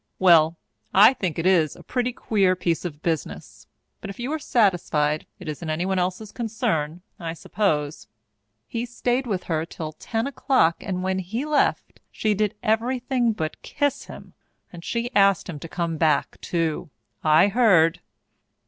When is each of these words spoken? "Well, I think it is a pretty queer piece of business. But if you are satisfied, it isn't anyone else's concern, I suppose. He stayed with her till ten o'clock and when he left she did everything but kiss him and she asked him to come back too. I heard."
"Well, 0.17 0.57
I 0.95 1.13
think 1.13 1.37
it 1.37 1.45
is 1.45 1.75
a 1.75 1.83
pretty 1.83 2.11
queer 2.11 2.55
piece 2.55 2.85
of 2.85 3.03
business. 3.03 3.67
But 3.99 4.09
if 4.09 4.17
you 4.17 4.31
are 4.33 4.39
satisfied, 4.39 5.27
it 5.39 5.47
isn't 5.47 5.69
anyone 5.69 5.99
else's 5.99 6.31
concern, 6.31 7.03
I 7.19 7.35
suppose. 7.35 8.07
He 8.67 8.83
stayed 8.87 9.27
with 9.27 9.43
her 9.43 9.63
till 9.63 9.91
ten 9.91 10.25
o'clock 10.25 10.77
and 10.79 11.03
when 11.03 11.19
he 11.19 11.45
left 11.45 11.99
she 12.11 12.33
did 12.33 12.55
everything 12.63 13.31
but 13.33 13.61
kiss 13.61 14.05
him 14.05 14.33
and 14.73 14.83
she 14.83 15.13
asked 15.15 15.47
him 15.47 15.59
to 15.59 15.69
come 15.69 15.97
back 15.97 16.41
too. 16.41 16.89
I 17.23 17.49
heard." 17.49 17.99